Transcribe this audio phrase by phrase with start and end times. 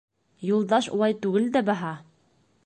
[0.51, 1.93] Юлдаш улай түгел дә баһа.